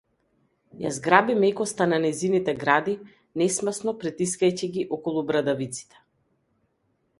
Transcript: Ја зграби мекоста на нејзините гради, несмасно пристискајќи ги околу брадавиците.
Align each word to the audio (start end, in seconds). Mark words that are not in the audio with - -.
Ја 0.85 0.91
зграби 0.95 1.35
мекоста 1.43 1.87
на 1.91 1.99
нејзините 2.05 2.55
гради, 2.63 2.97
несмасно 3.43 3.95
пристискајќи 4.05 4.73
ги 4.79 4.89
околу 4.99 5.25
брадавиците. 5.31 6.05